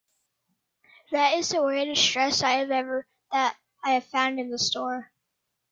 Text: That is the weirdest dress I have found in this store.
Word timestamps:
That 1.11 1.37
is 1.37 1.49
the 1.49 1.61
weirdest 1.61 2.11
dress 2.11 2.41
I 2.41 2.53
have 3.83 4.05
found 4.05 4.39
in 4.39 4.49
this 4.49 4.65
store. 4.65 5.11